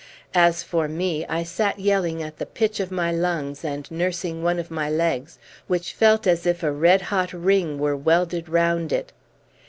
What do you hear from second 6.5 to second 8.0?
a red hot ring were